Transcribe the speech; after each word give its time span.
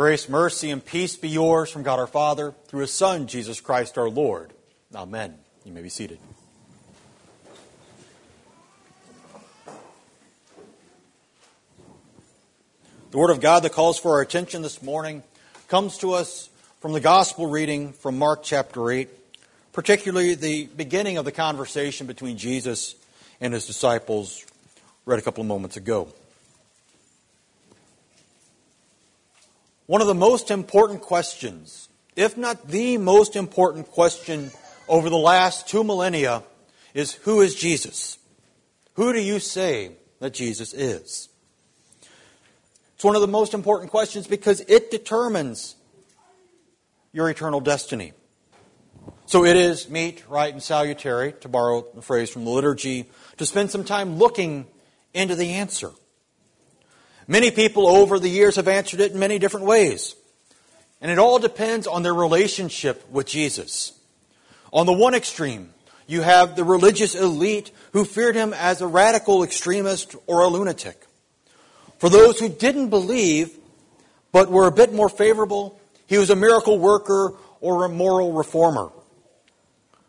Grace, 0.00 0.30
mercy, 0.30 0.70
and 0.70 0.82
peace 0.82 1.14
be 1.16 1.28
yours 1.28 1.68
from 1.68 1.82
God 1.82 1.98
our 1.98 2.06
Father, 2.06 2.54
through 2.68 2.80
His 2.80 2.90
Son, 2.90 3.26
Jesus 3.26 3.60
Christ 3.60 3.98
our 3.98 4.08
Lord. 4.08 4.50
Amen. 4.94 5.34
You 5.62 5.72
may 5.72 5.82
be 5.82 5.90
seated. 5.90 6.18
The 13.10 13.18
Word 13.18 13.28
of 13.28 13.42
God 13.42 13.62
that 13.64 13.72
calls 13.72 13.98
for 13.98 14.12
our 14.12 14.22
attention 14.22 14.62
this 14.62 14.82
morning 14.82 15.22
comes 15.68 15.98
to 15.98 16.14
us 16.14 16.48
from 16.80 16.94
the 16.94 17.00
Gospel 17.00 17.50
reading 17.50 17.92
from 17.92 18.16
Mark 18.16 18.42
chapter 18.42 18.90
8, 18.90 19.06
particularly 19.74 20.34
the 20.34 20.64
beginning 20.64 21.18
of 21.18 21.26
the 21.26 21.32
conversation 21.32 22.06
between 22.06 22.38
Jesus 22.38 22.94
and 23.38 23.52
his 23.52 23.66
disciples, 23.66 24.46
read 25.04 25.18
a 25.18 25.22
couple 25.22 25.42
of 25.42 25.46
moments 25.46 25.76
ago. 25.76 26.10
One 29.90 30.00
of 30.00 30.06
the 30.06 30.14
most 30.14 30.52
important 30.52 31.00
questions, 31.00 31.88
if 32.14 32.36
not 32.36 32.68
the 32.68 32.96
most 32.96 33.34
important 33.34 33.88
question 33.88 34.52
over 34.86 35.10
the 35.10 35.16
last 35.16 35.66
two 35.66 35.82
millennia, 35.82 36.44
is 36.94 37.14
who 37.14 37.40
is 37.40 37.56
Jesus? 37.56 38.16
Who 38.94 39.12
do 39.12 39.20
you 39.20 39.40
say 39.40 39.96
that 40.20 40.32
Jesus 40.32 40.72
is? 40.72 41.28
It's 42.94 43.02
one 43.02 43.16
of 43.16 43.20
the 43.20 43.26
most 43.26 43.52
important 43.52 43.90
questions 43.90 44.28
because 44.28 44.60
it 44.68 44.92
determines 44.92 45.74
your 47.12 47.28
eternal 47.28 47.58
destiny. 47.58 48.12
So 49.26 49.44
it 49.44 49.56
is 49.56 49.90
meet, 49.90 50.22
right, 50.28 50.52
and 50.52 50.62
salutary, 50.62 51.32
to 51.40 51.48
borrow 51.48 51.84
the 51.96 52.02
phrase 52.02 52.30
from 52.30 52.44
the 52.44 52.50
liturgy, 52.50 53.10
to 53.38 53.44
spend 53.44 53.72
some 53.72 53.82
time 53.82 54.18
looking 54.18 54.68
into 55.12 55.34
the 55.34 55.54
answer. 55.54 55.90
Many 57.30 57.52
people 57.52 57.86
over 57.86 58.18
the 58.18 58.28
years 58.28 58.56
have 58.56 58.66
answered 58.66 58.98
it 58.98 59.12
in 59.12 59.20
many 59.20 59.38
different 59.38 59.66
ways. 59.66 60.16
And 61.00 61.12
it 61.12 61.18
all 61.20 61.38
depends 61.38 61.86
on 61.86 62.02
their 62.02 62.12
relationship 62.12 63.08
with 63.08 63.28
Jesus. 63.28 63.92
On 64.72 64.84
the 64.84 64.92
one 64.92 65.14
extreme, 65.14 65.72
you 66.08 66.22
have 66.22 66.56
the 66.56 66.64
religious 66.64 67.14
elite 67.14 67.70
who 67.92 68.04
feared 68.04 68.34
him 68.34 68.52
as 68.52 68.80
a 68.80 68.86
radical 68.88 69.44
extremist 69.44 70.16
or 70.26 70.40
a 70.40 70.48
lunatic. 70.48 71.06
For 71.98 72.08
those 72.08 72.40
who 72.40 72.48
didn't 72.48 72.88
believe, 72.88 73.56
but 74.32 74.50
were 74.50 74.66
a 74.66 74.72
bit 74.72 74.92
more 74.92 75.08
favorable, 75.08 75.80
he 76.08 76.18
was 76.18 76.30
a 76.30 76.36
miracle 76.36 76.80
worker 76.80 77.34
or 77.60 77.84
a 77.84 77.88
moral 77.88 78.32
reformer. 78.32 78.90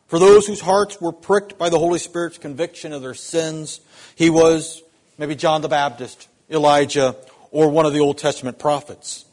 For 0.07 0.17
those 0.17 0.47
whose 0.47 0.61
hearts 0.61 0.99
were 0.99 1.13
pricked 1.13 1.59
by 1.59 1.69
the 1.69 1.77
Holy 1.77 1.99
Spirit's 1.99 2.39
conviction 2.39 2.93
of 2.93 3.03
their 3.03 3.13
sins, 3.13 3.79
he 4.15 4.31
was 4.31 4.81
maybe 5.19 5.35
John 5.35 5.61
the 5.61 5.69
Baptist 5.69 6.27
Elijah, 6.51 7.15
or 7.51 7.69
one 7.69 7.85
of 7.85 7.93
the 7.93 7.99
Old 7.99 8.17
Testament 8.17 8.59
prophets. 8.59 9.25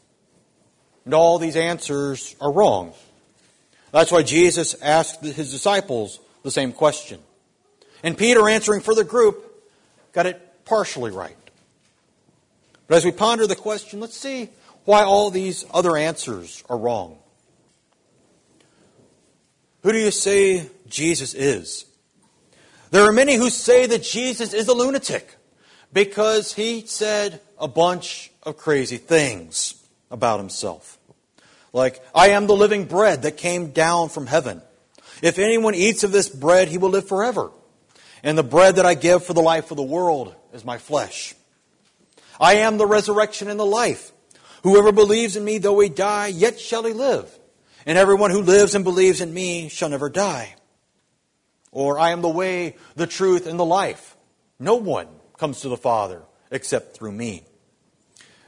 And 1.05 1.13
all 1.13 1.39
these 1.39 1.55
answers 1.55 2.35
are 2.39 2.51
wrong. 2.51 2.93
That's 3.91 4.11
why 4.11 4.23
Jesus 4.23 4.75
asked 4.81 5.23
his 5.23 5.51
disciples 5.51 6.19
the 6.43 6.51
same 6.51 6.71
question. 6.71 7.19
And 8.03 8.17
Peter, 8.17 8.47
answering 8.47 8.81
for 8.81 8.95
the 8.95 9.03
group, 9.03 9.43
got 10.13 10.25
it 10.25 10.65
partially 10.65 11.11
right. 11.11 11.35
But 12.87 12.97
as 12.97 13.05
we 13.05 13.11
ponder 13.11 13.47
the 13.47 13.55
question, 13.55 13.99
let's 13.99 14.17
see 14.17 14.49
why 14.85 15.03
all 15.03 15.29
these 15.29 15.65
other 15.71 15.97
answers 15.97 16.63
are 16.69 16.77
wrong. 16.77 17.17
Who 19.83 19.91
do 19.91 19.97
you 19.97 20.11
say 20.11 20.69
Jesus 20.87 21.33
is? 21.33 21.85
There 22.91 23.03
are 23.03 23.13
many 23.13 23.35
who 23.35 23.49
say 23.49 23.85
that 23.85 24.03
Jesus 24.03 24.53
is 24.53 24.67
a 24.67 24.73
lunatic 24.73 25.35
because 25.91 26.53
he 26.53 26.85
said 26.85 27.41
a 27.57 27.67
bunch 27.67 28.31
of 28.43 28.57
crazy 28.57 28.97
things 28.97 29.75
about 30.11 30.39
himself. 30.39 30.97
Like, 31.73 32.01
I 32.15 32.29
am 32.29 32.47
the 32.47 32.55
living 32.55 32.85
bread 32.85 33.23
that 33.23 33.37
came 33.37 33.71
down 33.71 34.09
from 34.09 34.25
heaven. 34.25 34.61
If 35.21 35.37
anyone 35.37 35.75
eats 35.75 36.03
of 36.03 36.11
this 36.11 36.29
bread, 36.29 36.67
he 36.67 36.77
will 36.77 36.89
live 36.89 37.07
forever. 37.07 37.51
And 38.23 38.37
the 38.37 38.43
bread 38.43 38.75
that 38.75 38.85
I 38.85 38.95
give 38.95 39.25
for 39.25 39.33
the 39.33 39.41
life 39.41 39.71
of 39.71 39.77
the 39.77 39.83
world 39.83 40.33
is 40.53 40.65
my 40.65 40.77
flesh. 40.77 41.35
I 42.39 42.55
am 42.55 42.77
the 42.77 42.87
resurrection 42.87 43.49
and 43.49 43.59
the 43.59 43.65
life. 43.65 44.11
Whoever 44.63 44.91
believes 44.91 45.35
in 45.35 45.43
me, 45.43 45.57
though 45.57 45.79
he 45.79 45.89
die, 45.89 46.27
yet 46.27 46.59
shall 46.59 46.83
he 46.83 46.93
live. 46.93 47.29
And 47.85 47.97
everyone 47.97 48.31
who 48.31 48.41
lives 48.41 48.75
and 48.75 48.83
believes 48.83 49.21
in 49.21 49.33
me 49.33 49.69
shall 49.69 49.89
never 49.89 50.09
die. 50.09 50.55
Or 51.71 51.99
I 51.99 52.11
am 52.11 52.21
the 52.21 52.29
way, 52.29 52.75
the 52.95 53.07
truth, 53.07 53.45
and 53.45 53.59
the 53.59 53.65
life. 53.65 54.17
No 54.59 54.75
one 54.75 55.07
comes 55.39 55.61
to 55.61 55.69
the 55.69 55.77
Father 55.77 56.21
except 56.51 56.95
through 56.95 57.13
me. 57.13 57.43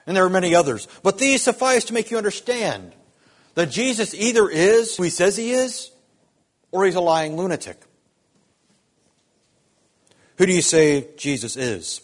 And 0.06 0.16
there 0.16 0.26
are 0.26 0.30
many 0.30 0.54
others. 0.54 0.88
But 1.04 1.18
these 1.18 1.42
suffice 1.42 1.86
to 1.86 1.94
make 1.94 2.12
you 2.12 2.18
understand 2.18 2.94
that 3.56 3.70
Jesus 3.70 4.14
either 4.14 4.50
is 4.50 4.96
who 4.96 5.04
he 5.04 5.10
says 5.10 5.38
he 5.38 5.52
is, 5.52 5.92
or 6.72 6.86
he's 6.86 6.96
a 6.96 7.02
lying 7.02 7.38
lunatic. 7.38 7.80
Who 10.38 10.46
do 10.46 10.54
you 10.54 10.62
say 10.62 11.08
Jesus 11.18 11.56
is? 11.56 12.02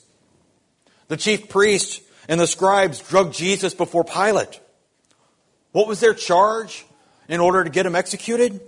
The 1.07 1.17
chief 1.17 1.49
priest 1.49 2.01
and 2.27 2.39
the 2.39 2.47
scribes 2.47 2.99
drugged 2.99 3.33
Jesus 3.33 3.73
before 3.73 4.03
Pilate. 4.03 4.59
What 5.71 5.87
was 5.87 5.99
their 5.99 6.13
charge 6.13 6.85
in 7.27 7.39
order 7.39 7.63
to 7.63 7.69
get 7.69 7.85
him 7.85 7.95
executed? 7.95 8.61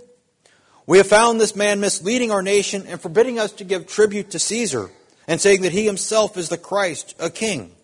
We 0.86 0.98
have 0.98 1.06
found 1.06 1.40
this 1.40 1.54
man 1.54 1.80
misleading 1.80 2.30
our 2.30 2.42
nation 2.42 2.84
and 2.88 3.00
forbidding 3.00 3.38
us 3.38 3.52
to 3.52 3.64
give 3.64 3.86
tribute 3.86 4.30
to 4.30 4.38
Caesar 4.38 4.90
and 5.26 5.40
saying 5.40 5.62
that 5.62 5.72
he 5.72 5.84
himself 5.84 6.36
is 6.36 6.48
the 6.48 6.58
Christ, 6.58 7.14
a 7.18 7.30
king. 7.30 7.74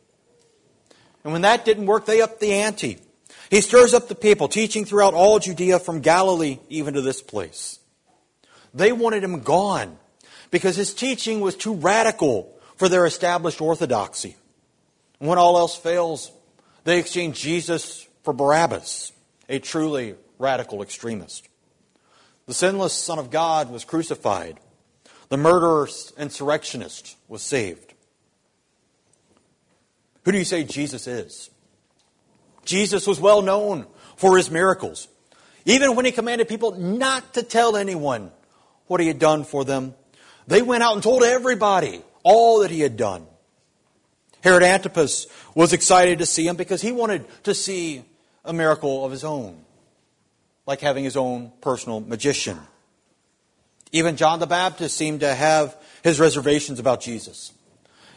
And 1.24 1.32
when 1.32 1.42
that 1.42 1.64
didn't 1.64 1.86
work, 1.86 2.06
they 2.06 2.20
upped 2.20 2.40
the 2.40 2.52
ante. 2.52 2.98
He 3.50 3.60
stirs 3.60 3.94
up 3.94 4.08
the 4.08 4.14
people, 4.14 4.48
teaching 4.48 4.84
throughout 4.84 5.14
all 5.14 5.38
Judea 5.38 5.78
from 5.78 6.00
Galilee 6.00 6.58
even 6.68 6.94
to 6.94 7.02
this 7.02 7.22
place. 7.22 7.78
They 8.74 8.92
wanted 8.92 9.24
him 9.24 9.40
gone 9.40 9.98
because 10.50 10.76
his 10.76 10.94
teaching 10.94 11.40
was 11.40 11.56
too 11.56 11.74
radical 11.74 12.52
for 12.76 12.88
their 12.88 13.06
established 13.06 13.60
orthodoxy. 13.60 14.36
And 15.20 15.28
when 15.28 15.38
all 15.38 15.58
else 15.58 15.76
fails, 15.76 16.30
they 16.84 16.98
exchange 16.98 17.40
Jesus 17.40 18.06
for 18.22 18.32
Barabbas, 18.32 19.12
a 19.48 19.58
truly 19.58 20.14
radical 20.38 20.82
extremist. 20.82 21.48
The 22.46 22.54
sinless 22.54 22.92
Son 22.92 23.18
of 23.18 23.30
God 23.30 23.70
was 23.70 23.84
crucified 23.84 24.60
the 25.28 25.36
murderer 25.36 25.88
insurrectionist 26.16 27.16
was 27.28 27.42
saved. 27.42 27.94
Who 30.24 30.32
do 30.32 30.38
you 30.38 30.44
say 30.44 30.64
Jesus 30.64 31.06
is? 31.06 31.50
Jesus 32.64 33.06
was 33.06 33.20
well 33.20 33.42
known 33.42 33.86
for 34.16 34.36
his 34.36 34.50
miracles. 34.50 35.08
Even 35.64 35.96
when 35.96 36.04
he 36.04 36.12
commanded 36.12 36.48
people 36.48 36.72
not 36.72 37.34
to 37.34 37.42
tell 37.42 37.76
anyone 37.76 38.30
what 38.86 39.00
he 39.00 39.06
had 39.06 39.18
done 39.18 39.44
for 39.44 39.64
them, 39.64 39.94
they 40.46 40.62
went 40.62 40.82
out 40.82 40.94
and 40.94 41.02
told 41.02 41.22
everybody 41.22 42.02
all 42.22 42.60
that 42.60 42.70
he 42.70 42.80
had 42.80 42.96
done. 42.96 43.26
Herod 44.42 44.62
Antipas 44.62 45.26
was 45.54 45.72
excited 45.72 46.20
to 46.20 46.26
see 46.26 46.46
him 46.46 46.56
because 46.56 46.82
he 46.82 46.92
wanted 46.92 47.24
to 47.44 47.54
see 47.54 48.04
a 48.44 48.52
miracle 48.52 49.04
of 49.04 49.10
his 49.10 49.24
own, 49.24 49.64
like 50.66 50.80
having 50.80 51.02
his 51.02 51.16
own 51.16 51.52
personal 51.60 52.00
magician. 52.00 52.58
Even 53.96 54.16
John 54.16 54.40
the 54.40 54.46
Baptist 54.46 54.94
seemed 54.94 55.20
to 55.20 55.34
have 55.34 55.74
his 56.02 56.20
reservations 56.20 56.78
about 56.78 57.00
Jesus. 57.00 57.52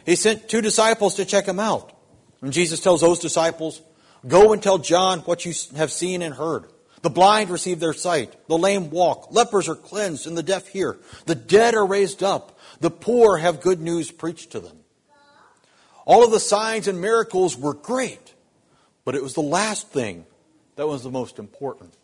He 0.06 0.18
sent 0.18 0.50
two 0.50 0.60
disciples 0.60 1.16
to 1.16 1.26
check 1.26 1.46
him 1.46 1.60
out. 1.60 1.98
And 2.42 2.52
Jesus 2.52 2.82
tells 2.82 3.00
those 3.00 3.20
disciples, 3.20 3.82
Go 4.28 4.52
and 4.52 4.62
tell 4.62 4.78
John 4.78 5.20
what 5.20 5.46
you 5.46 5.54
have 5.78 5.92
seen 5.92 6.22
and 6.22 6.36
heard. 6.36 6.66
The 7.02 7.10
blind 7.10 7.50
receive 7.50 7.80
their 7.80 7.94
sight, 7.94 8.36
the 8.50 8.58
lame 8.58 8.90
walk, 8.90 9.32
lepers 9.32 9.70
are 9.70 9.76
cleansed, 9.76 10.28
and 10.28 10.38
the 10.38 10.44
deaf 10.44 10.68
hear. 10.68 10.98
The 11.28 11.36
dead 11.36 11.74
are 11.76 11.86
raised 11.86 12.24
up, 12.24 12.60
the 12.82 12.92
poor 12.92 13.38
have 13.38 13.62
good 13.62 13.80
news 13.80 14.12
preached 14.12 14.52
to 14.52 14.60
them. 14.60 14.80
All 16.04 16.26
of 16.26 16.32
the 16.32 16.42
signs 16.42 16.90
and 16.90 17.00
miracles 17.00 17.58
were 17.58 17.74
great, 17.74 18.34
but 19.06 19.16
it 19.16 19.24
was 19.24 19.34
the 19.34 19.42
last 19.42 19.88
thing 19.88 20.26
that 20.76 20.90
was 20.90 21.04
the 21.04 21.12
most 21.12 21.40
important. 21.40 21.96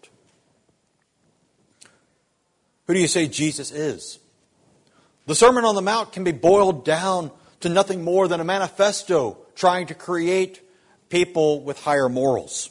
Who 2.88 2.94
do 2.94 3.00
you 3.00 3.08
say 3.08 3.28
Jesus 3.28 3.72
is? 3.72 4.20
The 5.26 5.36
Sermon 5.36 5.66
on 5.66 5.76
the 5.76 5.82
Mount 5.82 6.12
can 6.12 6.24
be 6.24 6.32
boiled 6.32 6.86
down 6.86 7.32
to 7.62 7.70
nothing 7.70 8.04
more 8.04 8.28
than 8.28 8.40
a 8.40 8.44
manifesto 8.44 9.38
trying 9.56 9.88
to 9.88 9.96
create 9.96 10.62
people 11.10 11.64
with 11.64 11.80
higher 11.80 12.10
morals. 12.10 12.70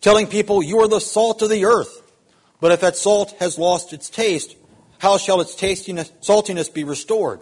Telling 0.00 0.26
people, 0.26 0.62
you 0.62 0.80
are 0.80 0.88
the 0.88 1.00
salt 1.00 1.42
of 1.42 1.50
the 1.50 1.64
earth. 1.64 2.02
But 2.60 2.72
if 2.72 2.80
that 2.80 2.96
salt 2.96 3.34
has 3.38 3.58
lost 3.58 3.92
its 3.92 4.10
taste, 4.10 4.56
how 4.98 5.16
shall 5.16 5.40
its 5.40 5.54
tastiness, 5.54 6.12
saltiness 6.20 6.72
be 6.72 6.84
restored? 6.84 7.40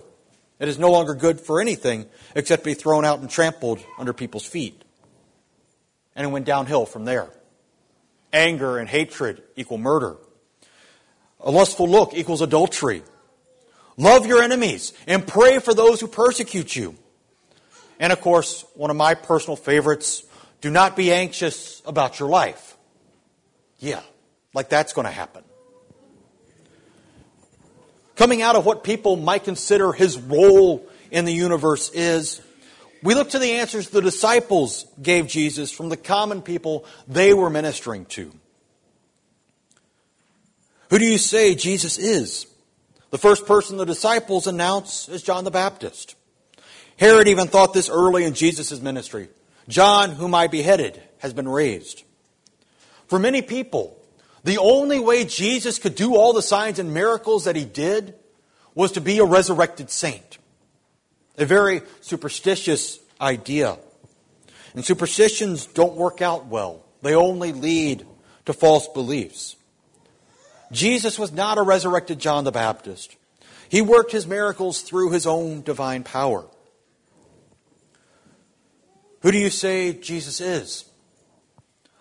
It 0.60 0.68
is 0.68 0.78
no 0.78 0.90
longer 0.90 1.14
good 1.14 1.40
for 1.40 1.60
anything 1.60 2.06
except 2.34 2.64
be 2.64 2.74
thrown 2.74 3.04
out 3.04 3.20
and 3.20 3.30
trampled 3.30 3.80
under 3.98 4.12
people's 4.12 4.46
feet. 4.46 4.82
And 6.14 6.26
it 6.26 6.30
went 6.30 6.46
downhill 6.46 6.86
from 6.86 7.04
there. 7.04 7.28
Anger 8.32 8.78
and 8.78 8.88
hatred 8.88 9.42
equal 9.56 9.78
murder. 9.78 10.16
A 11.40 11.50
lustful 11.50 11.88
look 11.88 12.14
equals 12.14 12.42
adultery. 12.42 13.02
Love 13.96 14.26
your 14.26 14.42
enemies 14.42 14.92
and 15.06 15.26
pray 15.26 15.58
for 15.58 15.74
those 15.74 16.00
who 16.00 16.06
persecute 16.06 16.74
you. 16.74 16.96
And 18.00 18.12
of 18.12 18.20
course, 18.20 18.64
one 18.74 18.90
of 18.90 18.96
my 18.96 19.14
personal 19.14 19.56
favorites, 19.56 20.24
Do 20.60 20.70
not 20.70 20.96
be 20.96 21.12
anxious 21.12 21.82
about 21.84 22.18
your 22.18 22.28
life. 22.28 22.76
Yeah, 23.78 24.00
like 24.54 24.68
that's 24.68 24.92
going 24.92 25.06
to 25.06 25.12
happen. 25.12 25.44
Coming 28.16 28.42
out 28.42 28.56
of 28.56 28.66
what 28.66 28.82
people 28.82 29.16
might 29.16 29.44
consider 29.44 29.92
his 29.92 30.18
role 30.18 30.84
in 31.10 31.24
the 31.24 31.32
universe 31.32 31.90
is, 31.90 32.40
we 33.02 33.14
look 33.14 33.30
to 33.30 33.38
the 33.38 33.52
answers 33.52 33.90
the 33.90 34.02
disciples 34.02 34.86
gave 35.00 35.28
Jesus 35.28 35.70
from 35.70 35.88
the 35.88 35.96
common 35.96 36.42
people 36.42 36.84
they 37.06 37.32
were 37.32 37.48
ministering 37.48 38.06
to. 38.06 38.32
Who 40.90 40.98
do 40.98 41.04
you 41.04 41.18
say 41.18 41.54
Jesus 41.54 41.98
is? 41.98 42.46
The 43.10 43.18
first 43.18 43.46
person 43.46 43.76
the 43.76 43.84
disciples 43.84 44.46
announce 44.46 45.08
is 45.08 45.22
John 45.22 45.44
the 45.44 45.50
Baptist. 45.50 46.14
Herod 46.98 47.28
even 47.28 47.48
thought 47.48 47.72
this 47.72 47.88
early 47.88 48.24
in 48.24 48.34
Jesus' 48.34 48.80
ministry. 48.80 49.28
John, 49.68 50.10
whom 50.10 50.34
I 50.34 50.46
beheaded, 50.46 51.00
has 51.18 51.32
been 51.32 51.48
raised. 51.48 52.02
For 53.06 53.18
many 53.18 53.42
people, 53.42 53.98
the 54.44 54.58
only 54.58 54.98
way 54.98 55.24
Jesus 55.24 55.78
could 55.78 55.94
do 55.94 56.16
all 56.16 56.32
the 56.32 56.42
signs 56.42 56.78
and 56.78 56.94
miracles 56.94 57.44
that 57.44 57.56
he 57.56 57.64
did 57.64 58.14
was 58.74 58.92
to 58.92 59.00
be 59.00 59.18
a 59.18 59.24
resurrected 59.24 59.90
saint. 59.90 60.38
A 61.36 61.44
very 61.44 61.82
superstitious 62.00 62.98
idea. 63.20 63.78
And 64.74 64.84
superstitions 64.84 65.66
don't 65.66 65.96
work 65.96 66.22
out 66.22 66.46
well, 66.46 66.84
they 67.02 67.14
only 67.14 67.52
lead 67.52 68.06
to 68.46 68.52
false 68.52 68.88
beliefs. 68.88 69.56
Jesus 70.70 71.18
was 71.18 71.32
not 71.32 71.58
a 71.58 71.62
resurrected 71.62 72.18
John 72.18 72.44
the 72.44 72.52
Baptist. 72.52 73.16
He 73.68 73.82
worked 73.82 74.12
his 74.12 74.26
miracles 74.26 74.82
through 74.82 75.10
his 75.10 75.26
own 75.26 75.62
divine 75.62 76.02
power. 76.02 76.46
Who 79.22 79.32
do 79.32 79.38
you 79.38 79.50
say 79.50 79.92
Jesus 79.92 80.40
is? 80.40 80.84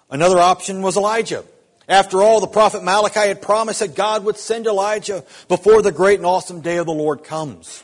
Another 0.10 0.40
option 0.40 0.82
was 0.82 0.98
Elijah. 0.98 1.44
After 1.90 2.22
all, 2.22 2.40
the 2.42 2.48
prophet 2.48 2.84
Malachi 2.84 3.28
had 3.28 3.42
promised 3.42 3.80
that 3.80 3.96
God 3.96 4.26
would 4.26 4.38
send 4.38 4.68
Elijah 4.68 5.24
before 5.48 5.82
the 5.82 5.92
great 5.92 6.20
and 6.20 6.26
awesome 6.26 6.62
day 6.62 6.78
of 6.78 6.86
the 6.86 6.94
Lord 6.94 7.24
comes. 7.24 7.84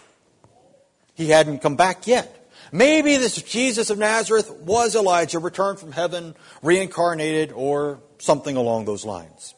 He 1.14 1.30
hadn't 1.30 1.60
come 1.60 1.76
back 1.76 2.06
yet. 2.08 2.40
Maybe 2.72 3.18
this 3.18 3.36
Jesus 3.42 3.90
of 3.90 3.98
Nazareth 3.98 4.50
was 4.52 4.96
Elijah 4.96 5.40
returned 5.40 5.80
from 5.80 5.92
heaven, 5.92 6.36
reincarnated, 6.62 7.52
or 7.52 8.00
something 8.18 8.58
along 8.58 8.86
those 8.86 9.06
lines. 9.06 9.54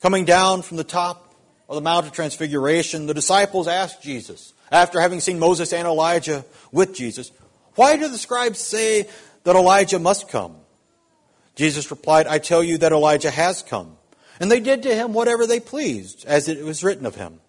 Coming 0.00 0.24
down 0.24 0.62
from 0.62 0.76
the 0.76 0.84
top 0.84 1.34
of 1.68 1.74
the 1.74 1.80
Mount 1.80 2.06
of 2.06 2.12
Transfiguration, 2.12 3.06
the 3.06 3.14
disciples 3.14 3.66
asked 3.66 4.02
Jesus, 4.02 4.52
after 4.70 5.00
having 5.00 5.20
seen 5.20 5.38
Moses 5.38 5.72
and 5.72 5.88
Elijah 5.88 6.44
with 6.70 6.94
Jesus, 6.94 7.32
Why 7.74 7.96
do 7.96 8.08
the 8.08 8.18
scribes 8.18 8.60
say 8.60 9.08
that 9.44 9.56
Elijah 9.56 9.98
must 9.98 10.28
come? 10.28 10.56
Jesus 11.56 11.90
replied, 11.90 12.28
I 12.28 12.38
tell 12.38 12.62
you 12.62 12.78
that 12.78 12.92
Elijah 12.92 13.30
has 13.30 13.62
come. 13.62 13.96
And 14.38 14.50
they 14.50 14.60
did 14.60 14.84
to 14.84 14.94
him 14.94 15.12
whatever 15.14 15.46
they 15.46 15.58
pleased, 15.58 16.24
as 16.24 16.48
it 16.48 16.64
was 16.64 16.84
written 16.84 17.04
of 17.04 17.16
him. 17.16 17.40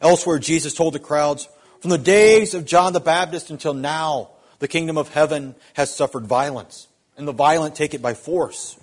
Elsewhere, 0.00 0.40
Jesus 0.40 0.74
told 0.74 0.94
the 0.94 0.98
crowds, 0.98 1.48
From 1.80 1.90
the 1.90 1.98
days 1.98 2.54
of 2.54 2.64
John 2.64 2.92
the 2.92 3.00
Baptist 3.00 3.50
until 3.50 3.74
now, 3.74 4.30
the 4.58 4.66
kingdom 4.66 4.98
of 4.98 5.10
heaven 5.10 5.54
has 5.74 5.94
suffered 5.94 6.26
violence, 6.26 6.88
and 7.16 7.28
the 7.28 7.32
violent 7.32 7.76
take 7.76 7.94
it 7.94 8.02
by 8.02 8.14
force. 8.14 8.76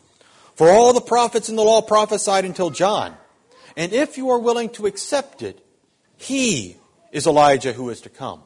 For 0.56 0.70
all 0.70 0.94
the 0.94 1.02
prophets 1.02 1.50
in 1.50 1.56
the 1.56 1.64
law 1.64 1.82
prophesied 1.82 2.46
until 2.46 2.70
John. 2.70 3.16
And 3.76 3.92
if 3.92 4.18
you 4.18 4.30
are 4.30 4.40
willing 4.40 4.70
to 4.72 4.86
accept 4.86 5.42
it, 5.42 5.66
he 6.18 6.78
is 7.12 7.26
Elijah 7.28 7.74
who 7.74 7.90
is 7.90 8.02
to 8.02 8.10
come. 8.10 8.42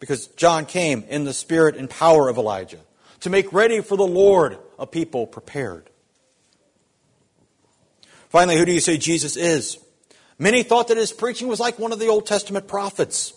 Because 0.00 0.28
John 0.28 0.64
came 0.64 1.04
in 1.08 1.24
the 1.24 1.34
spirit 1.34 1.76
and 1.76 1.90
power 1.90 2.28
of 2.28 2.38
Elijah 2.38 2.80
to 3.20 3.30
make 3.30 3.52
ready 3.52 3.80
for 3.80 3.96
the 3.96 4.06
Lord 4.06 4.58
a 4.78 4.86
people 4.86 5.26
prepared. 5.26 5.90
Finally, 8.28 8.56
who 8.58 8.64
do 8.64 8.72
you 8.72 8.80
say 8.80 8.96
Jesus 8.96 9.36
is? 9.36 9.78
Many 10.38 10.62
thought 10.62 10.88
that 10.88 10.96
his 10.96 11.12
preaching 11.12 11.48
was 11.48 11.58
like 11.58 11.78
one 11.78 11.92
of 11.92 11.98
the 11.98 12.08
Old 12.08 12.26
Testament 12.26 12.68
prophets. 12.68 13.32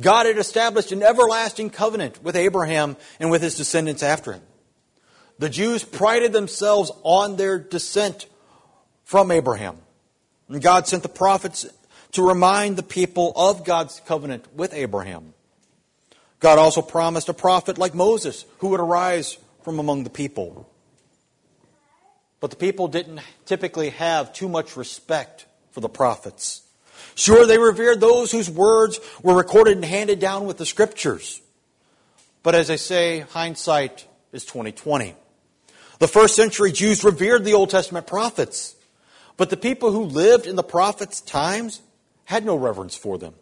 God 0.00 0.26
had 0.26 0.38
established 0.38 0.92
an 0.92 1.02
everlasting 1.02 1.70
covenant 1.70 2.22
with 2.22 2.36
Abraham 2.36 2.96
and 3.18 3.30
with 3.30 3.42
his 3.42 3.56
descendants 3.56 4.02
after 4.02 4.32
him. 4.32 4.42
The 5.40 5.48
Jews 5.48 5.82
prided 5.82 6.34
themselves 6.34 6.92
on 7.02 7.36
their 7.36 7.58
descent 7.58 8.26
from 9.04 9.30
Abraham. 9.30 9.78
And 10.50 10.60
God 10.60 10.86
sent 10.86 11.02
the 11.02 11.08
prophets 11.08 11.64
to 12.12 12.22
remind 12.22 12.76
the 12.76 12.82
people 12.82 13.32
of 13.34 13.64
God's 13.64 14.02
covenant 14.04 14.44
with 14.54 14.74
Abraham. 14.74 15.32
God 16.40 16.58
also 16.58 16.82
promised 16.82 17.30
a 17.30 17.34
prophet 17.34 17.78
like 17.78 17.94
Moses 17.94 18.44
who 18.58 18.68
would 18.68 18.80
arise 18.80 19.38
from 19.64 19.78
among 19.78 20.04
the 20.04 20.10
people. 20.10 20.70
But 22.40 22.50
the 22.50 22.56
people 22.56 22.88
didn't 22.88 23.20
typically 23.46 23.90
have 23.90 24.34
too 24.34 24.48
much 24.48 24.76
respect 24.76 25.46
for 25.70 25.80
the 25.80 25.88
prophets. 25.88 26.60
Sure, 27.14 27.46
they 27.46 27.58
revered 27.58 27.98
those 27.98 28.30
whose 28.30 28.50
words 28.50 29.00
were 29.22 29.34
recorded 29.34 29.76
and 29.76 29.86
handed 29.86 30.20
down 30.20 30.44
with 30.44 30.58
the 30.58 30.66
scriptures. 30.66 31.40
But 32.42 32.54
as 32.54 32.68
I 32.68 32.76
say, 32.76 33.20
hindsight 33.20 34.06
is 34.32 34.44
2020. 34.44 35.16
The 36.00 36.08
first 36.08 36.34
century 36.34 36.72
Jews 36.72 37.04
revered 37.04 37.44
the 37.44 37.52
Old 37.52 37.68
Testament 37.68 38.06
prophets, 38.06 38.74
but 39.36 39.50
the 39.50 39.56
people 39.56 39.92
who 39.92 40.04
lived 40.04 40.46
in 40.46 40.56
the 40.56 40.62
prophets' 40.62 41.20
times 41.20 41.82
had 42.24 42.42
no 42.44 42.56
reverence 42.56 42.96
for 42.96 43.18
them. 43.18 43.34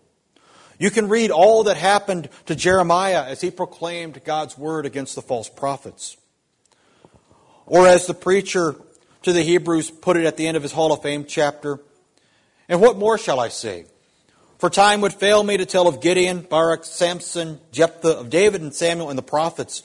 You 0.76 0.90
can 0.90 1.08
read 1.08 1.31
all 1.31 1.64
that 1.64 1.76
happened 1.76 2.28
to 2.46 2.56
Jeremiah 2.56 3.25
as 3.25 3.40
he 3.40 3.52
proclaimed 3.52 4.25
God's 4.25 4.58
word 4.58 4.87
against 4.87 5.14
the 5.14 5.22
false 5.22 5.49
prophets. 5.49 6.16
Or 7.64 7.87
as 7.87 8.06
the 8.06 8.14
preacher 8.14 8.75
to 9.22 9.32
the 9.32 9.43
Hebrews 9.43 9.93
put 9.93 10.16
it 10.16 10.26
at 10.26 10.37
the 10.37 10.49
end 10.49 10.56
of 10.56 10.64
his 10.64 10.72
Hall 10.72 10.93
of 10.93 11.00
Fame 11.00 11.26
chapter, 11.26 11.78
and 12.69 12.81
what 12.81 12.99
more 12.99 13.19
shall 13.19 13.38
I 13.38 13.50
say? 13.50 13.87
For 14.58 14.69
time 14.69 15.00
would 15.02 15.14
fail 15.14 15.44
me 15.44 15.58
to 15.58 15.66
tell 15.66 15.87
of 15.87 16.00
Gideon, 16.00 16.40
Barak, 16.40 16.84
Samson, 16.84 17.61
Jephthah, 17.70 18.19
of 18.19 18.31
David 18.31 18.62
and 18.62 18.75
Samuel 18.75 19.11
and 19.11 19.19
the 19.19 19.22
prophets, 19.22 19.84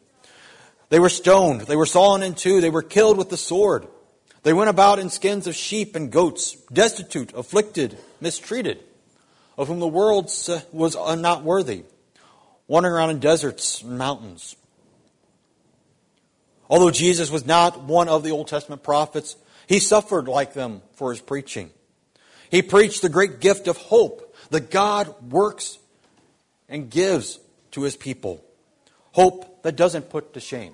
They 0.91 0.99
were 0.99 1.07
stoned, 1.07 1.61
they 1.61 1.77
were 1.77 1.85
sawn 1.85 2.21
in 2.21 2.35
two, 2.35 2.59
they 2.59 2.69
were 2.69 2.83
killed 2.83 3.17
with 3.17 3.29
the 3.29 3.37
sword. 3.37 3.87
They 4.43 4.51
went 4.51 4.69
about 4.69 4.99
in 4.99 5.09
skins 5.09 5.47
of 5.47 5.55
sheep 5.55 5.95
and 5.95 6.11
goats, 6.11 6.55
destitute, 6.73 7.33
afflicted, 7.33 7.97
mistreated 8.19 8.83
of 9.57 9.69
whom 9.69 9.79
the 9.79 9.87
world 9.87 10.25
was 10.73 10.95
uh, 10.97 11.15
not 11.15 11.43
worthy, 11.43 11.85
wandering 12.67 12.93
around 12.93 13.11
in 13.11 13.19
deserts 13.19 13.81
and 13.81 13.97
mountains. 13.97 14.57
Although 16.69 16.91
Jesus 16.91 17.31
was 17.31 17.45
not 17.45 17.83
one 17.83 18.09
of 18.09 18.23
the 18.23 18.31
Old 18.31 18.49
Testament 18.49 18.83
prophets, 18.83 19.37
he 19.67 19.79
suffered 19.79 20.27
like 20.27 20.53
them 20.53 20.81
for 20.95 21.11
his 21.11 21.21
preaching. 21.21 21.69
He 22.49 22.61
preached 22.61 23.01
the 23.01 23.07
great 23.07 23.39
gift 23.39 23.69
of 23.69 23.77
hope 23.77 24.35
that 24.49 24.71
God 24.71 25.31
works 25.31 25.79
and 26.67 26.89
gives 26.89 27.39
to 27.71 27.83
his 27.83 27.95
people. 27.95 28.43
Hope 29.13 29.63
that 29.63 29.77
doesn't 29.77 30.09
put 30.09 30.33
to 30.33 30.41
shame. 30.41 30.73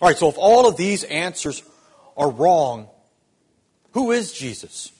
All 0.00 0.08
right, 0.08 0.16
so 0.16 0.28
if 0.28 0.36
all 0.38 0.68
of 0.68 0.76
these 0.76 1.04
answers 1.04 1.62
are 2.16 2.30
wrong, 2.30 2.88
who 3.92 4.12
is 4.12 4.32
Jesus? 4.32 4.92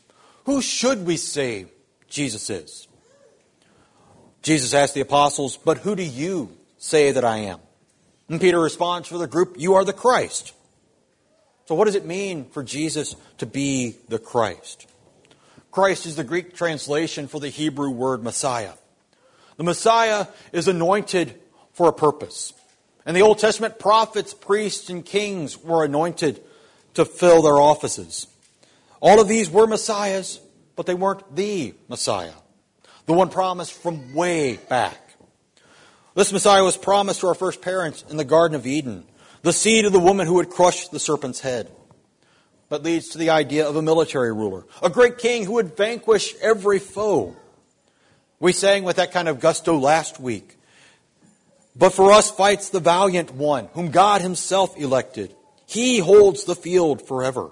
Who 0.45 0.63
should 0.63 1.07
we 1.07 1.17
say 1.17 1.67
Jesus 2.09 2.51
is. 2.51 2.89
Jesus 4.43 4.75
asked 4.75 4.95
the 4.95 5.01
apostles, 5.01 5.57
But 5.57 5.79
who 5.79 5.97
do 5.97 6.03
you 6.03 6.57
say 6.79 7.13
that 7.13 7.25
I 7.25 7.39
am? 7.39 7.61
And 8.29 8.41
Peter 8.41 8.59
responds 8.59 9.09
for 9.09 9.19
the 9.19 9.27
group, 9.27 9.57
You 9.59 9.75
are 9.75 9.85
the 9.85 9.93
Christ. 9.93 10.53
So, 11.67 11.75
what 11.75 11.87
does 11.87 11.95
it 11.95 12.07
mean 12.07 12.47
for 12.47 12.63
Jesus 12.63 13.17
to 13.39 13.47
be 13.47 13.97
the 14.09 14.19
Christ? 14.19 14.87
Christ 15.71 16.07
is 16.07 16.17
the 16.17 16.25
Greek 16.25 16.55
translation 16.55 17.29
for 17.29 17.41
the 17.41 17.49
Hebrew 17.49 17.91
word 17.91 18.23
Messiah. 18.23 18.73
The 19.57 19.65
Messiah 19.65 20.27
is 20.53 20.69
anointed 20.69 21.39
for 21.73 21.89
a 21.89 21.93
purpose. 21.93 22.53
And 23.07 23.17
the 23.17 23.23
Old 23.23 23.39
Testament 23.39 23.79
prophets, 23.79 24.35
priests, 24.35 24.91
and 24.91 25.05
kings 25.05 25.57
were 25.57 25.85
anointed 25.85 26.43
to 26.95 27.05
fill 27.05 27.41
their 27.41 27.61
offices. 27.61 28.27
All 29.01 29.21
of 29.21 29.29
these 29.29 29.49
were 29.49 29.67
Messiahs, 29.67 30.41
but 30.75 30.87
they 30.87 30.95
weren't 30.95 31.37
the 31.37 31.75
Messiah, 31.89 32.35
the 33.07 33.13
one 33.13 33.31
promised 33.31 33.73
from 33.73 34.13
way 34.13 34.57
back. 34.57 34.99
This 36.15 36.33
Messiah 36.33 36.65
was 36.65 36.77
promised 36.77 37.21
to 37.21 37.29
our 37.29 37.35
first 37.35 37.63
parents 37.63 38.05
in 38.11 38.17
the 38.17 38.25
Garden 38.25 38.57
of 38.57 38.67
Eden. 38.67 39.05
the 39.47 39.53
seed 39.53 39.85
of 39.85 39.93
the 39.93 40.01
woman 40.01 40.27
who 40.27 40.35
would 40.35 40.51
crush 40.51 40.89
the 40.89 40.99
serpent's 40.99 41.39
head. 41.39 41.71
But 42.69 42.83
leads 42.83 43.11
to 43.11 43.19
the 43.19 43.31
idea 43.31 43.69
of 43.69 43.77
a 43.77 43.83
military 43.83 44.33
ruler, 44.33 44.65
a 44.83 44.91
great 44.91 45.19
king 45.19 45.45
who 45.45 45.53
would 45.53 45.77
vanquish 45.77 46.35
every 46.43 46.81
foe. 46.81 47.37
We 48.41 48.51
sang 48.51 48.83
with 48.83 48.97
that 48.97 49.13
kind 49.13 49.29
of 49.29 49.39
gusto 49.39 49.79
last 49.79 50.19
week. 50.19 50.56
But 51.79 51.93
for 51.93 52.13
us 52.13 52.31
fights 52.31 52.71
the 52.71 52.81
valiant 52.81 53.35
one, 53.35 53.69
whom 53.75 53.91
God 53.91 54.23
himself 54.23 54.77
elected. 54.79 55.35
He 55.67 55.99
holds 55.99 56.45
the 56.45 56.57
field 56.57 57.07
forever. 57.07 57.51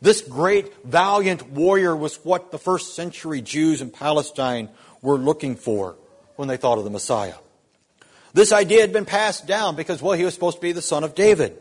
This 0.00 0.20
great, 0.20 0.84
valiant 0.84 1.50
warrior 1.50 1.94
was 1.94 2.16
what 2.24 2.50
the 2.50 2.58
first 2.58 2.96
century 2.96 3.40
Jews 3.40 3.82
in 3.82 3.90
Palestine 3.90 4.68
were 5.00 5.16
looking 5.16 5.56
for 5.56 5.96
when 6.36 6.48
they 6.48 6.56
thought 6.56 6.78
of 6.78 6.84
the 6.84 6.90
Messiah. 6.90 7.34
This 8.32 8.52
idea 8.52 8.80
had 8.80 8.92
been 8.92 9.04
passed 9.04 9.46
down 9.46 9.76
because, 9.76 10.00
well, 10.00 10.14
he 10.14 10.24
was 10.24 10.32
supposed 10.32 10.56
to 10.56 10.62
be 10.62 10.72
the 10.72 10.82
son 10.82 11.04
of 11.04 11.14
David. 11.14 11.56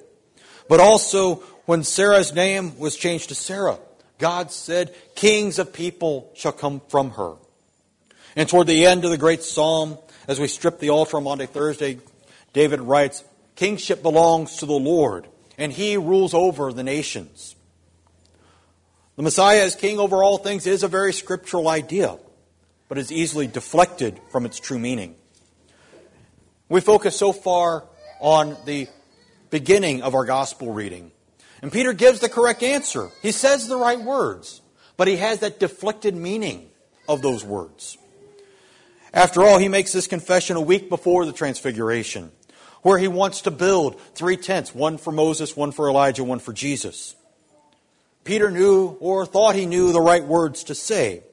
But 0.70 0.80
also, 0.80 1.36
when 1.66 1.84
Sarai's 1.84 2.34
name 2.34 2.80
was 2.80 2.96
changed 2.96 3.30
to 3.30 3.36
Sarah, 3.36 3.78
God 4.20 4.52
said, 4.52 4.96
Kings 5.16 5.60
of 5.60 5.74
people 5.74 6.32
shall 6.34 6.54
come 6.54 6.82
from 6.88 7.12
her. 7.12 7.36
And 8.36 8.48
toward 8.48 8.68
the 8.68 8.86
end 8.86 9.04
of 9.04 9.12
the 9.12 9.18
great 9.18 9.44
psalm, 9.44 9.98
as 10.28 10.40
we 10.40 10.48
strip 10.48 10.80
the 10.80 10.90
altar 10.90 11.18
on 11.18 11.24
Maundy 11.24 11.46
Thursday, 11.46 12.00
David 12.54 12.82
writes, 12.82 13.24
Kingship 13.56 14.02
belongs 14.02 14.58
to 14.58 14.66
the 14.66 14.74
Lord, 14.74 15.28
and 15.58 15.72
he 15.72 15.98
rules 15.98 16.34
over 16.34 16.74
the 16.74 16.84
nations. 16.84 17.56
The 19.16 19.24
Messiah 19.24 19.64
as 19.64 19.76
king 19.76 20.00
over 20.00 20.24
all 20.24 20.38
things 20.38 20.66
is 20.66 20.84
a 20.84 20.88
very 20.88 21.14
scriptural 21.14 21.68
idea, 21.68 22.18
but 22.88 22.98
is 22.98 23.12
easily 23.12 23.48
deflected 23.48 24.20
from 24.32 24.46
its 24.46 24.60
true 24.60 24.80
meaning. 24.80 25.16
We 26.70 26.82
focus 26.82 27.16
so 27.18 27.34
far 27.34 27.84
on 28.20 28.56
the 28.66 28.88
beginning 29.50 30.02
of 30.02 30.16
our 30.16 30.26
gospel 30.26 30.72
reading. 30.72 31.12
And 31.62 31.72
Peter 31.72 31.94
gives 31.94 32.22
the 32.22 32.30
correct 32.30 32.64
answer. 32.64 33.10
He 33.22 33.32
says 33.32 33.68
the 33.68 33.78
right 33.78 34.02
words, 34.02 34.62
but 34.98 35.08
he 35.08 35.18
has 35.18 35.40
that 35.40 35.60
deflected 35.60 36.16
meaning 36.16 36.70
of 37.08 37.22
those 37.22 37.44
words. 37.44 37.98
After 39.14 39.44
all, 39.44 39.58
he 39.58 39.68
makes 39.68 39.92
this 39.92 40.08
confession 40.08 40.56
a 40.56 40.62
week 40.62 40.90
before 40.90 41.26
the 41.26 41.34
transfiguration, 41.34 42.32
where 42.82 42.98
he 42.98 43.08
wants 43.08 43.42
to 43.42 43.52
build 43.52 44.00
three 44.16 44.38
tents 44.38 44.74
one 44.74 44.98
for 44.98 45.12
Moses, 45.12 45.56
one 45.56 45.72
for 45.72 45.90
Elijah, 45.90 46.24
one 46.24 46.40
for 46.40 46.54
Jesus. 46.54 47.16
Peter 48.24 48.52
knew 48.52 48.98
or 49.00 49.26
thought 49.26 49.56
he 49.56 49.66
knew 49.66 49.92
the 49.92 50.02
right 50.02 50.24
words 50.24 50.66
to 50.66 50.76
say, 50.76 51.24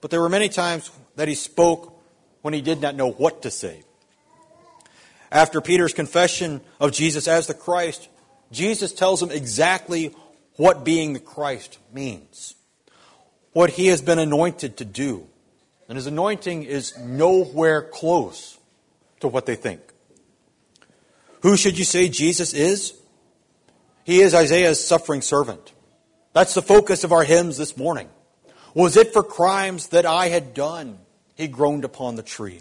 but 0.00 0.10
there 0.10 0.20
were 0.20 0.28
many 0.28 0.48
times 0.48 0.90
that 1.16 1.28
he 1.28 1.34
spoke 1.34 2.00
when 2.42 2.54
he 2.54 2.60
did 2.60 2.80
not 2.80 2.94
know 2.94 3.10
what 3.10 3.42
to 3.42 3.50
say. 3.50 3.82
After 5.30 5.60
Peter's 5.60 5.92
confession 5.92 6.60
of 6.80 6.92
Jesus 6.92 7.26
as 7.26 7.46
the 7.46 7.54
Christ, 7.54 8.08
Jesus 8.52 8.92
tells 8.92 9.22
him 9.22 9.30
exactly 9.30 10.14
what 10.56 10.84
being 10.84 11.12
the 11.12 11.20
Christ 11.20 11.78
means, 11.92 12.54
what 13.52 13.70
he 13.70 13.88
has 13.88 14.00
been 14.00 14.18
anointed 14.18 14.78
to 14.78 14.84
do. 14.84 15.26
And 15.88 15.96
his 15.96 16.06
anointing 16.06 16.64
is 16.64 16.96
nowhere 16.98 17.82
close 17.82 18.58
to 19.20 19.28
what 19.28 19.46
they 19.46 19.56
think. 19.56 19.80
Who 21.42 21.56
should 21.56 21.78
you 21.78 21.84
say 21.84 22.08
Jesus 22.08 22.52
is? 22.52 22.94
He 24.04 24.20
is 24.20 24.34
Isaiah's 24.34 24.86
suffering 24.86 25.22
servant. 25.22 25.72
That's 26.32 26.54
the 26.54 26.62
focus 26.62 27.04
of 27.04 27.12
our 27.12 27.24
hymns 27.24 27.56
this 27.56 27.76
morning. 27.76 28.08
Was 28.74 28.96
it 28.96 29.12
for 29.12 29.22
crimes 29.22 29.88
that 29.88 30.06
I 30.06 30.28
had 30.28 30.54
done? 30.54 30.98
He 31.36 31.48
groaned 31.48 31.84
upon 31.84 32.16
the 32.16 32.22
tree. 32.22 32.60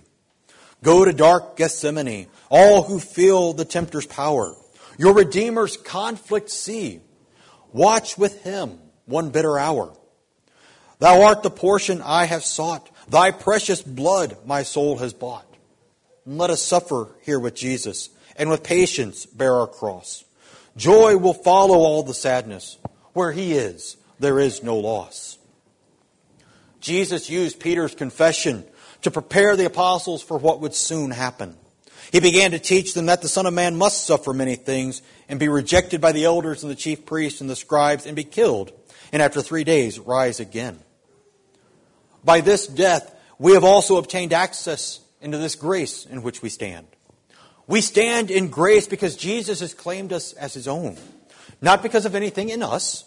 Go 0.83 1.03
to 1.03 1.11
dark 1.11 1.57
Gethsemane, 1.57 2.27
all 2.49 2.83
who 2.83 2.99
feel 2.99 3.53
the 3.53 3.65
tempter's 3.65 4.05
power. 4.05 4.55
Your 4.97 5.13
Redeemer's 5.13 5.75
conflict 5.75 6.49
see. 6.49 7.01
Watch 7.73 8.17
with 8.17 8.43
him 8.43 8.79
one 9.05 9.31
bitter 9.31 9.57
hour. 9.57 9.93
Thou 10.99 11.23
art 11.23 11.43
the 11.43 11.49
portion 11.49 12.01
I 12.01 12.25
have 12.25 12.43
sought. 12.43 12.89
Thy 13.07 13.31
precious 13.31 13.81
blood 13.81 14.37
my 14.45 14.63
soul 14.63 14.97
has 14.97 15.13
bought. 15.13 15.45
And 16.25 16.37
let 16.37 16.49
us 16.49 16.61
suffer 16.61 17.09
here 17.23 17.39
with 17.39 17.55
Jesus 17.55 18.09
and 18.35 18.49
with 18.49 18.63
patience 18.63 19.25
bear 19.25 19.55
our 19.55 19.67
cross. 19.67 20.25
Joy 20.75 21.17
will 21.17 21.33
follow 21.33 21.77
all 21.77 22.03
the 22.03 22.13
sadness. 22.13 22.77
Where 23.13 23.31
he 23.31 23.53
is, 23.53 23.97
there 24.19 24.39
is 24.39 24.61
no 24.61 24.77
loss. 24.77 25.37
Jesus 26.81 27.29
used 27.29 27.59
Peter's 27.59 27.95
confession 27.95 28.63
to 29.01 29.09
prepare 29.09 29.55
the 29.55 29.65
apostles 29.65 30.21
for 30.21 30.37
what 30.37 30.59
would 30.61 30.75
soon 30.75 31.11
happen. 31.11 31.55
He 32.11 32.19
began 32.19 32.51
to 32.51 32.59
teach 32.59 32.93
them 32.93 33.07
that 33.07 33.21
the 33.21 33.27
Son 33.27 33.45
of 33.45 33.53
Man 33.53 33.75
must 33.75 34.05
suffer 34.05 34.33
many 34.33 34.55
things 34.55 35.01
and 35.27 35.39
be 35.39 35.49
rejected 35.49 35.99
by 35.99 36.11
the 36.11 36.25
elders 36.25 36.63
and 36.63 36.71
the 36.71 36.75
chief 36.75 37.05
priests 37.05 37.41
and 37.41 37.49
the 37.49 37.55
scribes 37.55 38.05
and 38.05 38.15
be 38.15 38.23
killed, 38.23 38.71
and 39.11 39.21
after 39.21 39.41
three 39.41 39.63
days 39.63 39.99
rise 39.99 40.39
again. 40.39 40.79
By 42.27 42.41
this 42.41 42.67
death, 42.67 43.15
we 43.39 43.53
have 43.53 43.63
also 43.63 43.95
obtained 43.95 44.33
access 44.33 44.99
into 45.21 45.37
this 45.37 45.55
grace 45.55 46.05
in 46.05 46.23
which 46.23 46.41
we 46.41 46.49
stand. 46.49 46.85
We 47.67 47.79
stand 47.79 48.29
in 48.29 48.49
grace 48.49 48.85
because 48.85 49.15
Jesus 49.15 49.61
has 49.61 49.73
claimed 49.73 50.11
us 50.11 50.33
as 50.33 50.53
his 50.53 50.67
own, 50.67 50.97
not 51.61 51.81
because 51.81 52.05
of 52.05 52.15
anything 52.15 52.49
in 52.49 52.61
us. 52.61 53.05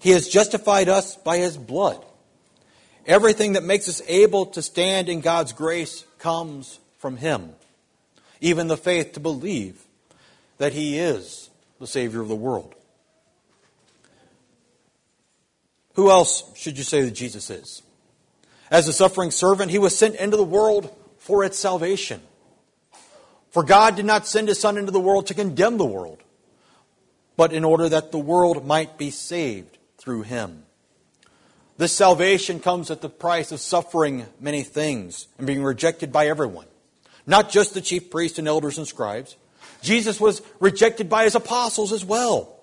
He 0.00 0.10
has 0.10 0.28
justified 0.28 0.88
us 0.88 1.14
by 1.14 1.36
his 1.38 1.56
blood. 1.56 2.04
Everything 3.06 3.52
that 3.52 3.62
makes 3.62 3.88
us 3.88 4.02
able 4.08 4.46
to 4.46 4.60
stand 4.60 5.08
in 5.08 5.20
God's 5.20 5.52
grace 5.52 6.04
comes 6.18 6.80
from 6.98 7.16
him. 7.16 7.50
Even 8.40 8.66
the 8.66 8.76
faith 8.76 9.12
to 9.12 9.20
believe 9.20 9.84
that 10.56 10.72
he 10.72 10.98
is 10.98 11.48
the 11.78 11.86
Savior 11.86 12.22
of 12.22 12.26
the 12.26 12.34
world. 12.34 12.74
Who 15.94 16.10
else 16.10 16.42
should 16.56 16.76
you 16.76 16.82
say 16.82 17.02
that 17.02 17.12
Jesus 17.12 17.50
is? 17.50 17.82
As 18.70 18.86
a 18.86 18.92
suffering 18.92 19.30
servant, 19.30 19.70
he 19.70 19.78
was 19.78 19.96
sent 19.96 20.16
into 20.16 20.36
the 20.36 20.44
world 20.44 20.94
for 21.18 21.44
its 21.44 21.58
salvation. 21.58 22.20
For 23.50 23.62
God 23.62 23.96
did 23.96 24.04
not 24.04 24.26
send 24.26 24.48
his 24.48 24.60
Son 24.60 24.76
into 24.76 24.92
the 24.92 25.00
world 25.00 25.26
to 25.28 25.34
condemn 25.34 25.78
the 25.78 25.84
world, 25.84 26.22
but 27.36 27.52
in 27.52 27.64
order 27.64 27.88
that 27.88 28.12
the 28.12 28.18
world 28.18 28.66
might 28.66 28.98
be 28.98 29.10
saved 29.10 29.78
through 29.96 30.22
him. 30.22 30.64
This 31.78 31.92
salvation 31.92 32.60
comes 32.60 32.90
at 32.90 33.00
the 33.00 33.08
price 33.08 33.52
of 33.52 33.60
suffering 33.60 34.26
many 34.40 34.64
things 34.64 35.28
and 35.38 35.46
being 35.46 35.62
rejected 35.62 36.12
by 36.12 36.26
everyone, 36.26 36.66
not 37.26 37.50
just 37.50 37.72
the 37.72 37.80
chief 37.80 38.10
priests 38.10 38.38
and 38.38 38.48
elders 38.48 38.78
and 38.78 38.86
scribes. 38.86 39.36
Jesus 39.80 40.20
was 40.20 40.42
rejected 40.58 41.08
by 41.08 41.24
his 41.24 41.36
apostles 41.36 41.92
as 41.92 42.04
well. 42.04 42.60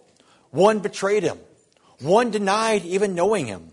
One 0.52 0.80
betrayed 0.80 1.24
him, 1.24 1.40
one 2.00 2.30
denied 2.30 2.84
even 2.84 3.16
knowing 3.16 3.48
him. 3.48 3.72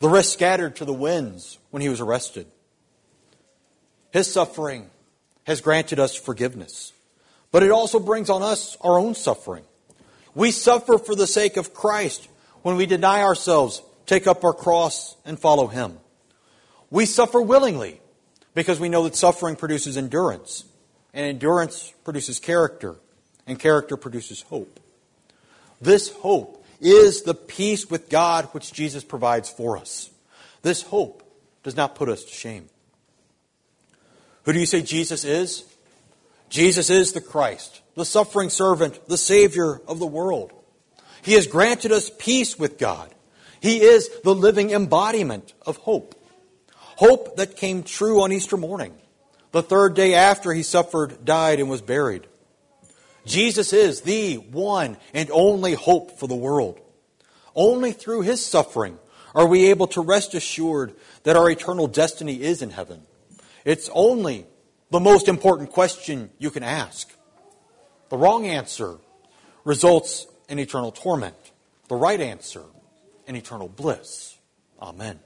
The 0.00 0.08
rest 0.08 0.32
scattered 0.32 0.76
to 0.76 0.84
the 0.84 0.92
winds 0.92 1.58
when 1.70 1.82
he 1.82 1.88
was 1.88 2.00
arrested. 2.00 2.46
His 4.12 4.32
suffering 4.32 4.90
has 5.44 5.60
granted 5.60 6.00
us 6.00 6.16
forgiveness, 6.16 6.92
but 7.52 7.62
it 7.62 7.70
also 7.70 8.00
brings 8.00 8.30
on 8.30 8.42
us 8.42 8.76
our 8.80 8.98
own 8.98 9.14
suffering. 9.14 9.64
We 10.34 10.50
suffer 10.50 10.98
for 10.98 11.14
the 11.14 11.26
sake 11.26 11.56
of 11.56 11.74
Christ 11.74 12.28
when 12.62 12.76
we 12.76 12.86
deny 12.86 13.22
ourselves, 13.22 13.82
take 14.06 14.26
up 14.26 14.42
our 14.44 14.52
cross, 14.52 15.16
and 15.24 15.38
follow 15.38 15.66
him. 15.66 15.98
We 16.90 17.06
suffer 17.06 17.40
willingly 17.40 18.00
because 18.54 18.80
we 18.80 18.88
know 18.88 19.04
that 19.04 19.16
suffering 19.16 19.56
produces 19.56 19.96
endurance, 19.96 20.64
and 21.12 21.26
endurance 21.26 21.92
produces 22.04 22.40
character, 22.40 22.96
and 23.46 23.58
character 23.58 23.96
produces 23.96 24.42
hope. 24.42 24.80
This 25.80 26.10
hope 26.10 26.59
is 26.80 27.22
the 27.22 27.34
peace 27.34 27.90
with 27.90 28.08
God 28.08 28.46
which 28.52 28.72
Jesus 28.72 29.04
provides 29.04 29.50
for 29.50 29.76
us. 29.76 30.10
This 30.62 30.82
hope 30.82 31.22
does 31.62 31.76
not 31.76 31.94
put 31.94 32.08
us 32.08 32.24
to 32.24 32.32
shame. 32.32 32.68
Who 34.44 34.52
do 34.52 34.58
you 34.58 34.66
say 34.66 34.82
Jesus 34.82 35.24
is? 35.24 35.64
Jesus 36.48 36.90
is 36.90 37.12
the 37.12 37.20
Christ, 37.20 37.80
the 37.94 38.04
suffering 38.04 38.50
servant, 38.50 39.06
the 39.08 39.18
Savior 39.18 39.80
of 39.86 39.98
the 39.98 40.06
world. 40.06 40.52
He 41.22 41.34
has 41.34 41.46
granted 41.46 41.92
us 41.92 42.10
peace 42.18 42.58
with 42.58 42.78
God. 42.78 43.14
He 43.60 43.82
is 43.82 44.08
the 44.24 44.34
living 44.34 44.70
embodiment 44.70 45.52
of 45.66 45.76
hope. 45.76 46.14
Hope 46.96 47.36
that 47.36 47.56
came 47.56 47.82
true 47.82 48.22
on 48.22 48.32
Easter 48.32 48.56
morning, 48.56 48.94
the 49.52 49.62
third 49.62 49.94
day 49.94 50.14
after 50.14 50.52
he 50.52 50.62
suffered, 50.62 51.24
died, 51.24 51.60
and 51.60 51.70
was 51.70 51.82
buried. 51.82 52.26
Jesus 53.26 53.72
is 53.72 54.02
the 54.02 54.36
one 54.36 54.96
and 55.14 55.30
only 55.32 55.74
hope 55.74 56.18
for 56.18 56.26
the 56.26 56.34
world. 56.34 56.80
Only 57.54 57.92
through 57.92 58.22
his 58.22 58.44
suffering 58.44 58.98
are 59.34 59.46
we 59.46 59.70
able 59.70 59.86
to 59.88 60.00
rest 60.00 60.34
assured 60.34 60.94
that 61.24 61.36
our 61.36 61.50
eternal 61.50 61.86
destiny 61.86 62.40
is 62.40 62.62
in 62.62 62.70
heaven. 62.70 63.02
It's 63.64 63.90
only 63.92 64.46
the 64.90 65.00
most 65.00 65.28
important 65.28 65.70
question 65.70 66.30
you 66.38 66.50
can 66.50 66.62
ask. 66.62 67.08
The 68.08 68.16
wrong 68.16 68.46
answer 68.46 68.98
results 69.64 70.26
in 70.48 70.58
eternal 70.58 70.90
torment. 70.90 71.36
The 71.88 71.96
right 71.96 72.20
answer 72.20 72.64
in 73.26 73.36
eternal 73.36 73.68
bliss. 73.68 74.36
Amen. 74.80 75.20